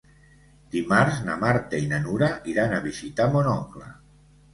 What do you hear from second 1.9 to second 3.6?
na Nura iran a visitar mon